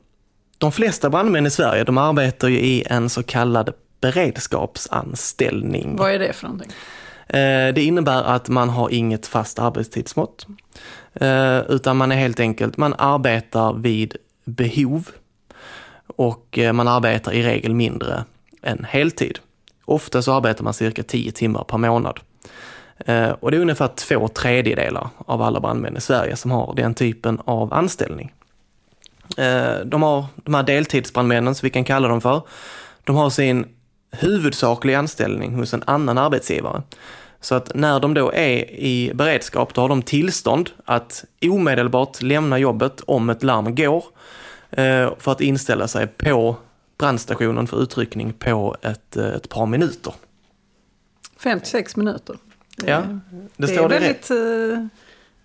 de 0.62 0.72
flesta 0.72 1.10
brandmän 1.10 1.46
i 1.46 1.50
Sverige, 1.50 1.84
de 1.84 1.98
arbetar 1.98 2.48
ju 2.48 2.60
i 2.60 2.84
en 2.89 3.10
så 3.10 3.24
kallad 3.24 3.74
beredskapsanställning. 4.01 5.96
Vad 5.96 6.12
är 6.12 6.20
det 6.20 6.34
för 6.34 6.44
någonting? 6.44 6.72
Eh, 7.27 7.74
det 7.74 7.84
innebär 7.84 8.24
att 8.24 8.50
man 8.50 8.70
har 8.70 8.89
inget 8.89 9.27
fast 9.27 9.60
arbetstidsmått, 9.60 10.48
eh, 11.13 11.60
utan 11.60 11.98
man 11.98 12.12
är 12.12 12.15
helt 12.15 12.39
enkelt, 12.39 12.77
man 12.77 12.94
arbetar 12.98 13.74
vid 13.74 14.15
behov 14.46 15.10
och 16.08 16.58
eh, 16.58 16.74
man 16.74 16.88
arbetar 16.88 17.32
i 17.32 17.44
regel 17.44 17.75
mindre 17.75 18.24
än 18.62 18.86
heltid. 18.89 19.39
Ofta 19.86 20.22
så 20.22 20.34
arbetar 20.34 20.63
man 20.63 20.74
cirka 20.74 21.03
10 21.03 21.32
timmar 21.32 21.63
per 21.63 21.77
månad. 21.77 22.20
Och 23.39 23.51
det 23.51 23.58
är 23.58 23.62
ungefär 23.62 23.88
två 23.88 24.27
tredjedelar 24.27 25.10
av 25.18 25.41
alla 25.41 25.60
brandmän 25.60 25.98
i 25.98 26.01
Sverige 26.01 26.36
som 26.36 26.51
har 26.51 26.74
den 26.75 26.94
typen 26.94 27.41
av 27.46 27.74
anställning. 27.74 28.32
Eh, 29.38 29.80
de 29.86 30.02
har 30.02 30.26
de 30.36 30.54
här 30.54 30.64
deltidsbrandmännen, 30.64 31.56
som 31.56 31.66
vi 31.66 31.70
kan 31.70 31.84
kalla 31.84 32.08
dem 32.08 32.22
för, 32.22 32.42
de 33.04 33.16
har 33.16 33.30
sin 33.30 33.66
huvudsakliga 34.12 35.00
anställning 35.00 35.56
hos 35.56 35.74
en 35.74 35.84
annan 35.88 36.18
arbetsgivare. 36.18 36.84
Så 37.42 37.56
att 37.56 37.76
när 37.76 38.00
de 38.00 38.14
då 38.14 38.32
är 38.34 38.72
i 38.72 39.12
beredskap, 39.14 39.74
då 39.74 39.82
har 39.82 39.90
de 39.90 40.02
tillstånd 40.02 40.70
att 40.86 41.26
omedelbart 41.42 42.22
lämna 42.22 42.58
jobbet 42.58 43.02
om 43.02 43.30
ett 43.30 43.44
larm 43.44 43.76
går 43.76 44.04
eh, 44.70 45.10
för 45.20 45.32
att 45.32 45.42
inställa 45.42 45.88
sig 45.88 46.08
på 46.08 46.56
brandstationen 46.98 47.68
för 47.68 47.84
utryckning 47.84 48.34
på 48.34 48.76
ett, 48.82 49.18
eh, 49.18 49.26
ett 49.26 49.50
par 49.50 49.66
minuter. 49.66 50.14
56 51.38 51.96
minuter. 51.96 52.36
Det, 52.78 52.92
ja, 52.92 53.02
det, 53.02 53.18
det 53.58 53.68
står 53.68 53.86
är 53.86 54.00
väldigt, 54.00 54.32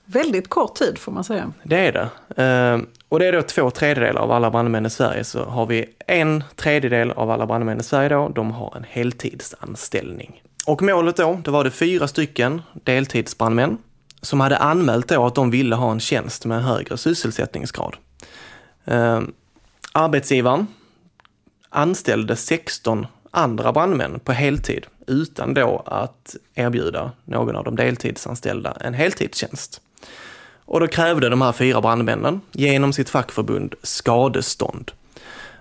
väldigt 0.07 0.49
kort 0.49 0.75
tid 0.75 0.99
får 0.99 1.13
man 1.13 1.25
säga. 1.25 1.53
Det 1.63 1.77
är 1.77 1.93
det. 1.93 2.09
Ehm, 2.43 2.87
och 3.09 3.19
det 3.19 3.27
är 3.27 3.33
då 3.33 3.43
två 3.43 3.71
tredjedelar 3.71 4.21
av 4.21 4.31
alla 4.33 4.51
brandmän 4.51 4.87
i 4.87 4.91
Sverige, 4.91 5.25
så 5.25 5.45
har 5.45 5.67
vi 5.67 5.85
en 6.07 6.45
tredjedel 6.57 7.11
av 7.11 7.31
alla 7.31 7.47
brandmän 7.47 7.81
i 7.81 7.83
Sverige 7.83 8.09
då, 8.09 8.29
de 8.29 8.51
har 8.51 8.77
en 8.77 8.85
heltidsanställning. 8.85 10.43
Och 10.67 10.83
målet 10.83 11.17
då, 11.17 11.41
det 11.45 11.51
var 11.51 11.65
det 11.65 11.71
fyra 11.71 12.09
stycken 12.09 12.63
deltidsbrandmän 12.85 13.79
som 14.23 14.41
hade 14.41 14.57
anmält 14.57 15.09
då 15.09 15.27
att 15.27 15.35
de 15.35 15.51
ville 15.51 15.77
ha 15.77 15.93
en 15.93 16.01
tjänst 16.01 16.47
med 16.47 16.65
högre 16.65 16.97
sysselsättningsgrad. 16.97 17.97
Ehm, 18.85 19.33
arbetsgivaren 19.93 20.67
anställde 21.69 22.37
16 22.37 23.07
andra 23.31 23.73
brandmän 23.73 24.21
på 24.21 24.33
heltid 24.33 24.87
utan 25.07 25.55
då 25.55 25.83
att 25.87 26.37
erbjuda 26.55 27.13
någon 27.25 27.57
av 27.57 27.65
de 27.65 27.77
deltidsanställda 27.77 28.77
en 28.81 28.95
heltidstjänst. 28.95 29.81
Och 30.67 30.81
då 30.81 30.87
krävde 30.89 31.29
de 31.29 31.43
här 31.43 31.53
fyra 31.53 31.81
brandmännen 31.81 32.41
genom 32.53 32.93
sitt 32.93 33.11
fackförbund 33.11 33.75
skadestånd. 33.83 34.93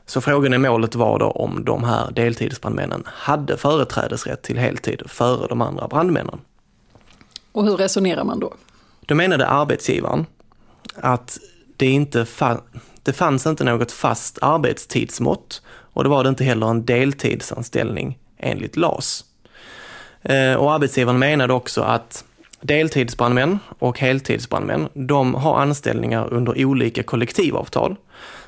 Så 0.05 0.21
frågan 0.21 0.53
i 0.53 0.57
målet 0.57 0.95
var 0.95 1.19
då 1.19 1.25
om 1.25 1.65
de 1.65 1.83
här 1.83 2.12
deltidsbrandmännen 2.12 3.03
hade 3.05 3.57
företrädesrätt 3.57 4.41
till 4.41 4.57
heltid 4.57 5.01
före 5.05 5.47
de 5.47 5.62
andra 5.62 5.88
brandmännen. 5.88 6.39
Och 7.51 7.65
hur 7.65 7.77
resonerar 7.77 8.24
man 8.24 8.39
då? 8.39 8.53
Då 9.01 9.15
menade 9.15 9.47
arbetsgivaren 9.47 10.25
att 10.95 11.38
det 11.77 11.85
inte 11.85 12.25
fa 12.25 12.62
det 13.03 13.13
fanns 13.13 13.45
inte 13.45 13.63
något 13.63 13.91
fast 13.91 14.38
arbetstidsmått 14.41 15.62
och 15.67 16.03
det 16.03 16.09
var 16.09 16.24
det 16.24 16.29
inte 16.29 16.43
heller 16.43 16.67
en 16.67 16.85
deltidsanställning 16.85 18.19
enligt 18.38 18.75
LAS. 18.75 19.25
Eh, 20.21 20.53
och 20.53 20.74
arbetsgivaren 20.74 21.19
menade 21.19 21.53
också 21.53 21.81
att 21.81 22.24
Deltidsbrandmän 22.65 23.60
och 23.79 24.00
heltidsbrandmän, 24.00 24.89
de 24.93 25.36
har 25.36 25.60
anställningar 25.62 26.34
under 26.34 26.65
olika 26.65 27.03
kollektivavtal. 27.03 27.95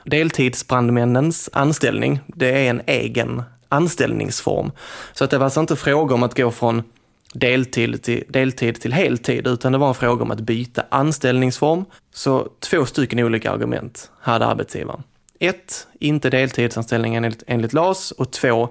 Deltidsbrandmännens 0.03 1.50
anställning, 1.53 2.19
det 2.27 2.50
är 2.50 2.69
en 2.69 2.81
egen 2.86 3.43
anställningsform. 3.69 4.71
Så 5.13 5.24
att 5.24 5.29
det 5.29 5.38
var 5.38 5.45
alltså 5.45 5.59
inte 5.59 5.75
fråga 5.75 6.15
om 6.15 6.24
att 6.24 6.38
gå 6.38 6.51
från 6.51 6.83
deltid 7.33 8.03
till, 8.03 8.24
deltid 8.29 8.81
till 8.81 8.93
heltid, 8.93 9.47
utan 9.47 9.71
det 9.71 9.77
var 9.77 9.88
en 9.88 9.93
fråga 9.93 10.24
om 10.24 10.31
att 10.31 10.39
byta 10.39 10.83
anställningsform. 10.89 11.86
Så 12.13 12.47
två 12.59 12.86
stycken 12.86 13.19
olika 13.19 13.51
argument 13.51 14.12
hade 14.19 14.45
arbetsgivaren. 14.45 15.03
Ett, 15.39 15.88
inte 16.00 16.29
deltidsanställning 16.29 17.15
enligt, 17.15 17.43
enligt 17.47 17.74
LAS 17.74 18.12
och 18.12 18.31
två, 18.31 18.69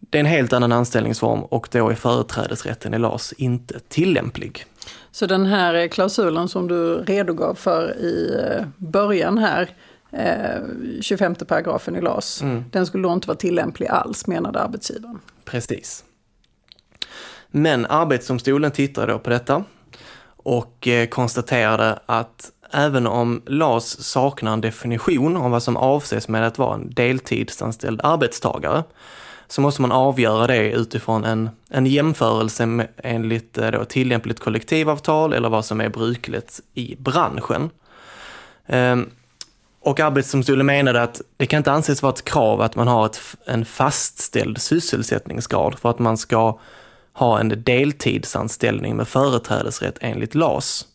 det 0.00 0.18
är 0.18 0.20
en 0.20 0.26
helt 0.26 0.52
annan 0.52 0.72
anställningsform 0.72 1.42
och 1.42 1.68
då 1.70 1.88
är 1.88 1.94
företrädesrätten 1.94 2.94
i 2.94 2.98
LAS 2.98 3.32
inte 3.32 3.80
tillämplig. 3.88 4.66
Så 5.10 5.26
den 5.26 5.46
här 5.46 5.88
klausulen 5.88 6.48
som 6.48 6.68
du 6.68 6.94
redogav 6.94 7.54
för 7.54 7.96
i 8.00 8.40
eh, 8.44 8.66
början 8.76 9.38
här, 9.38 9.70
25 11.00 11.32
eh, 11.40 11.46
paragrafen 11.46 11.96
i 11.96 12.00
LAS, 12.00 12.42
mm. 12.42 12.64
den 12.70 12.86
skulle 12.86 13.08
då 13.08 13.12
inte 13.12 13.28
vara 13.28 13.38
tillämplig 13.38 13.86
alls 13.86 14.26
menade 14.26 14.60
arbetsgivaren. 14.60 15.18
Precis. 15.44 16.04
Men 17.48 17.86
Arbetsdomstolen 17.86 18.70
tittade 18.70 19.12
då 19.12 19.18
på 19.18 19.30
detta 19.30 19.64
och 20.36 20.88
eh, 20.88 21.08
konstaterade 21.08 21.98
att 22.06 22.50
även 22.70 23.06
om 23.06 23.42
LAS 23.46 24.02
saknar 24.02 24.52
en 24.52 24.60
definition 24.60 25.36
om 25.36 25.50
vad 25.50 25.62
som 25.62 25.76
avses 25.76 26.28
med 26.28 26.46
att 26.46 26.58
vara 26.58 26.74
en 26.74 26.90
deltidsanställd 26.90 28.00
arbetstagare 28.04 28.84
så 29.48 29.60
måste 29.60 29.82
man 29.82 29.92
avgöra 29.92 30.46
det 30.46 30.70
utifrån 30.70 31.24
en, 31.24 31.50
en 31.70 31.86
jämförelse 31.86 32.66
med, 32.66 32.88
enligt 32.96 33.58
eh, 33.58 33.70
då, 33.70 33.84
tillämpligt 33.84 34.40
kollektivavtal 34.40 35.32
eller 35.32 35.48
vad 35.48 35.64
som 35.64 35.80
är 35.80 35.88
brukligt 35.88 36.60
i 36.74 36.96
branschen. 36.98 37.70
Ehm, 38.66 39.10
och 39.80 40.00
Arbetsdomstolen 40.00 40.66
menade 40.66 41.02
att 41.02 41.20
det 41.36 41.46
kan 41.46 41.58
inte 41.58 41.72
anses 41.72 42.02
vara 42.02 42.12
ett 42.12 42.24
krav 42.24 42.60
att 42.60 42.76
man 42.76 42.88
har 42.88 43.06
ett, 43.06 43.20
en 43.44 43.64
fastställd 43.64 44.60
sysselsättningsgrad 44.60 45.78
för 45.78 45.90
att 45.90 45.98
man 45.98 46.16
ska 46.16 46.58
ha 47.12 47.40
en 47.40 47.62
deltidsanställning 47.62 48.96
med 48.96 49.08
företrädesrätt 49.08 49.98
enligt 50.00 50.34
LAS. 50.34 50.86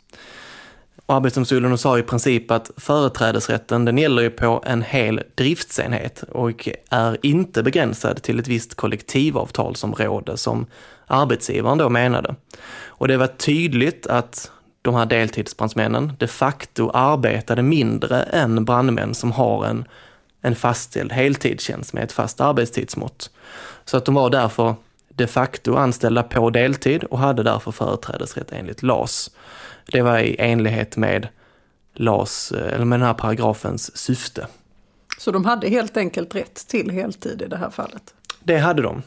Och 1.11 1.17
Arbetsdomstolen 1.17 1.77
sa 1.77 1.99
i 1.99 2.03
princip 2.03 2.51
att 2.51 2.71
företrädesrätten 2.77 3.85
den 3.85 3.97
gäller 3.97 4.21
ju 4.21 4.29
på 4.29 4.63
en 4.65 4.81
hel 4.81 5.23
driftsenhet 5.35 6.23
och 6.23 6.69
är 6.89 7.17
inte 7.21 7.63
begränsad 7.63 8.21
till 8.21 8.39
ett 8.39 8.47
visst 8.47 8.75
kollektivavtalsområde 8.75 10.37
som 10.37 10.65
arbetsgivaren 11.07 11.77
då 11.77 11.89
menade. 11.89 12.35
Och 12.85 13.07
det 13.07 13.17
var 13.17 13.27
tydligt 13.27 14.07
att 14.07 14.51
de 14.81 14.95
här 14.95 15.05
deltidsbrandsmännen 15.05 16.13
de 16.19 16.27
facto 16.27 16.91
arbetade 16.93 17.61
mindre 17.61 18.23
än 18.23 18.65
brandmän 18.65 19.13
som 19.13 19.31
har 19.31 19.65
en, 19.65 19.85
en 20.41 20.55
fastställd 20.55 21.11
heltidstjänst 21.11 21.93
med 21.93 22.03
ett 22.03 22.11
fast 22.11 22.41
arbetstidsmått. 22.41 23.29
Så 23.85 23.97
att 23.97 24.05
de 24.05 24.15
var 24.15 24.29
därför 24.29 24.75
de 25.15 25.27
facto 25.27 25.75
anställda 25.75 26.23
på 26.23 26.49
deltid 26.49 27.03
och 27.03 27.19
hade 27.19 27.43
därför 27.43 27.71
företrädesrätt 27.71 28.51
enligt 28.51 28.83
LAS. 28.83 29.31
Det 29.91 30.01
var 30.01 30.19
i 30.19 30.35
enlighet 30.39 30.97
med 30.97 31.27
LAS, 31.93 32.51
eller 32.51 32.85
med 32.85 32.99
den 32.99 33.07
här 33.07 33.13
paragrafens 33.13 33.97
syfte. 33.97 34.47
Så 35.17 35.31
de 35.31 35.45
hade 35.45 35.69
helt 35.69 35.97
enkelt 35.97 36.35
rätt 36.35 36.67
till 36.67 36.89
heltid 36.89 37.41
i 37.41 37.47
det 37.47 37.57
här 37.57 37.69
fallet? 37.69 38.13
Det 38.43 38.57
hade 38.57 38.81
de. 38.81 39.01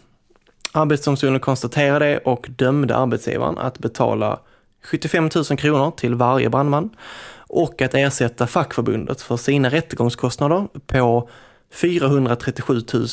Arbetsdomstolen 0.73 1.40
konstaterade 1.40 2.06
det 2.06 2.18
och 2.18 2.46
dömde 2.50 2.96
arbetsgivaren 2.96 3.58
att 3.58 3.78
betala 3.78 4.40
75 4.82 5.30
000 5.34 5.44
kronor 5.44 5.90
till 5.90 6.14
varje 6.14 6.50
brandman 6.50 6.90
och 7.37 7.82
att 7.82 7.94
ersätta 7.94 8.46
fackförbundet 8.46 9.23
för 9.23 9.37
sina 9.37 9.68
rättegångskostnader 9.68 10.68
på 10.87 11.28
437 11.73 12.80
000 12.92 13.08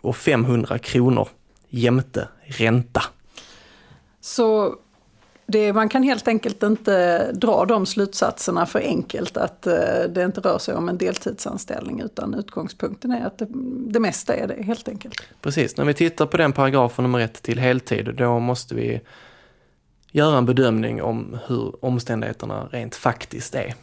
och 0.00 0.16
500 0.16 0.78
kronor 0.78 1.28
jämte 1.70 2.28
ränta. 2.46 3.02
Så 4.20 4.74
det, 5.46 5.72
man 5.72 5.88
kan 5.88 6.02
helt 6.02 6.28
enkelt 6.28 6.62
inte 6.62 7.26
dra 7.32 7.64
de 7.64 7.86
slutsatserna 7.86 8.66
för 8.66 8.78
enkelt 8.78 9.36
att 9.36 9.66
eh, 9.66 9.74
det 10.08 10.24
inte 10.24 10.40
rör 10.40 10.58
sig 10.58 10.74
om 10.74 10.88
en 10.88 10.98
deltidsanställning 10.98 12.00
utan 12.00 12.34
utgångspunkten 12.34 13.10
är 13.12 13.26
att 13.26 13.38
det, 13.38 13.46
det 13.92 14.00
mesta 14.00 14.34
är 14.34 14.46
det 14.46 14.62
helt 14.62 14.88
enkelt. 14.88 15.14
Precis, 15.42 15.76
när 15.76 15.84
vi 15.84 15.94
tittar 15.94 16.26
på 16.26 16.36
den 16.36 16.52
paragrafen 16.52 17.04
om 17.04 17.16
rätt 17.16 17.42
till 17.42 17.58
heltid 17.58 18.14
då 18.14 18.38
måste 18.38 18.74
vi 18.74 19.00
göra 20.10 20.38
en 20.38 20.46
bedömning 20.46 21.02
om 21.02 21.38
hur 21.46 21.84
omständigheterna 21.84 22.68
rent 22.70 22.94
faktiskt 22.94 23.54
är. 23.54 23.74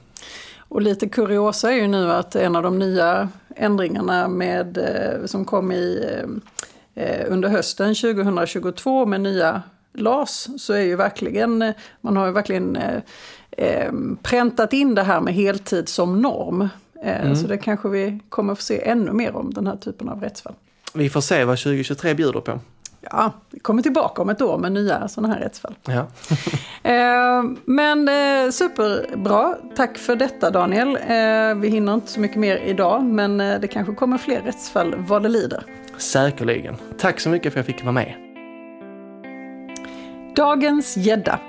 Och 0.58 0.82
lite 0.82 1.10
kuriosa 1.10 1.72
är 1.72 1.76
ju 1.76 1.88
nu 1.88 2.12
att 2.12 2.36
en 2.36 2.56
av 2.56 2.64
de 2.64 2.80
nya 2.80 3.30
ändringarna 3.56 4.28
med, 4.28 4.78
eh, 4.78 5.26
som 5.26 5.46
kom 5.46 5.72
i, 5.72 6.10
eh, 6.12 6.28
under 7.28 7.50
hösten 7.50 7.96
2022 7.96 9.06
med 9.06 9.22
nya 9.22 9.64
LAS 9.98 10.50
så 10.58 10.74
är 10.74 10.82
ju 10.82 10.96
verkligen, 10.96 11.74
man 12.02 12.18
har 12.18 12.26
ju 12.26 12.32
verkligen 12.32 12.76
eh, 12.76 13.02
eh, 13.52 13.92
präntat 14.22 14.74
in 14.74 14.96
det 14.96 15.04
här 15.04 15.22
med 15.22 15.34
heltid 15.34 15.90
som 15.90 16.22
norm. 16.22 16.70
Eh, 17.04 17.22
mm. 17.22 17.36
Så 17.36 17.48
det 17.48 17.58
kanske 17.58 17.90
vi 17.90 18.20
kommer 18.30 18.56
få 18.56 18.62
se 18.62 18.88
ännu 18.88 19.12
mer 19.12 19.36
om 19.36 19.54
den 19.54 19.68
här 19.68 19.76
typen 19.76 20.10
av 20.10 20.22
rättsfall. 20.22 20.54
Vi 20.94 21.10
får 21.10 21.22
se 21.22 21.46
vad 21.46 21.58
2023 21.58 22.14
bjuder 22.14 22.40
på. 22.40 22.60
Ja, 23.12 23.32
vi 23.50 23.60
kommer 23.60 23.82
tillbaka 23.82 24.22
om 24.22 24.30
ett 24.30 24.42
år 24.42 24.58
med 24.58 24.72
nya 24.72 25.08
sådana 25.08 25.34
här 25.34 25.42
rättsfall. 25.42 25.76
Ja. 25.86 26.08
eh, 26.92 27.44
men 27.66 28.08
eh, 28.08 28.52
superbra, 28.52 29.56
tack 29.76 29.98
för 29.98 30.16
detta 30.16 30.52
Daniel. 30.52 30.96
Eh, 30.96 31.62
vi 31.62 31.70
hinner 31.70 31.94
inte 31.94 32.12
så 32.12 32.20
mycket 32.20 32.38
mer 32.38 32.58
idag, 32.58 33.04
men 33.04 33.42
eh, 33.42 33.60
det 33.60 33.68
kanske 33.68 33.94
kommer 33.94 34.18
fler 34.18 34.42
rättsfall 34.42 34.96
vad 34.98 35.24
det 35.24 35.30
lider. 35.30 35.64
Säkerligen. 35.98 36.76
Tack 36.98 37.20
så 37.20 37.30
mycket 37.30 37.54
för 37.54 37.60
att 37.60 37.68
jag 37.68 37.76
fick 37.76 37.84
vara 37.84 37.94
med. 37.94 38.14
Dagens 40.36 40.98
gädda. 40.98 41.40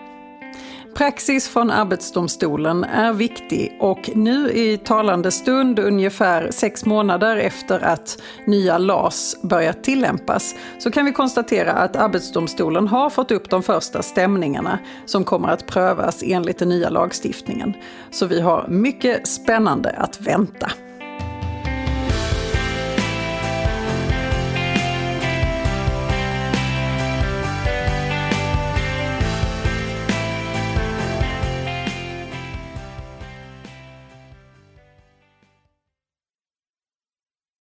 Praxis 0.95 1.49
från 1.49 1.71
Arbetsdomstolen 1.71 2.85
är 2.85 3.13
viktig 3.13 3.77
och 3.81 4.11
nu 4.15 4.51
i 4.51 4.79
talande 4.79 5.31
stund, 5.31 5.79
ungefär 5.79 6.51
sex 6.51 6.85
månader 6.85 7.37
efter 7.37 7.81
att 7.81 8.23
nya 8.47 8.79
LAS 8.79 9.37
börjat 9.43 9.85
tillämpas, 9.85 10.55
så 10.79 10.91
kan 10.91 11.05
vi 11.05 11.13
konstatera 11.13 11.73
att 11.73 11.97
Arbetsdomstolen 11.97 12.89
har 12.89 13.11
fått 13.11 13.31
upp 13.31 13.51
de 13.51 13.63
första 13.63 14.03
stämningarna 14.03 14.79
som 15.07 15.25
kommer 15.25 15.49
att 15.49 15.67
prövas 15.67 16.23
enligt 16.27 16.59
den 16.59 16.69
nya 16.69 16.91
lagstiftningen. 16.91 17.75
Så 18.11 18.27
vi 18.27 18.41
har 18.41 18.67
mycket 18.69 19.29
spännande 19.29 19.91
att 19.91 20.21
vänta. 20.21 20.71